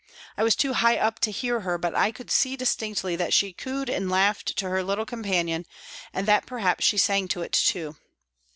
[0.35, 3.53] I was too high up to hear her, but I could see distinctly that she
[3.53, 5.67] cooed and laughed to her little companion,
[6.11, 7.95] and perhaps she sang to it too.